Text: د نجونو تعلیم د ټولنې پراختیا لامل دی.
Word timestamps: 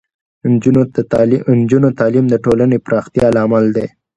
د 0.41 0.43
نجونو 1.61 1.87
تعلیم 1.99 2.25
د 2.29 2.35
ټولنې 2.43 2.77
پراختیا 2.85 3.27
لامل 3.35 3.65
دی. 3.75 3.87